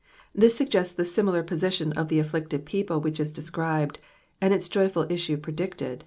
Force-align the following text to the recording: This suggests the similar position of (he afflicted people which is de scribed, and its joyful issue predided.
This 0.33 0.55
suggests 0.57 0.95
the 0.95 1.05
similar 1.05 1.43
position 1.43 1.93
of 1.93 2.09
(he 2.09 2.17
afflicted 2.17 2.65
people 2.65 2.99
which 2.99 3.19
is 3.19 3.31
de 3.31 3.43
scribed, 3.43 3.99
and 4.41 4.51
its 4.51 4.67
joyful 4.67 5.05
issue 5.11 5.37
predided. 5.37 5.99